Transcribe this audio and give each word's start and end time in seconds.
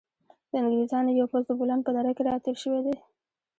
د 0.49 0.51
انګریزانو 0.61 1.17
یو 1.19 1.29
پوځ 1.31 1.43
د 1.47 1.51
بولان 1.59 1.79
په 1.83 1.91
دره 1.95 2.11
کې 2.17 2.23
را 2.27 2.35
تېر 2.45 2.55
شوی 2.63 2.81
دی. 2.85 2.95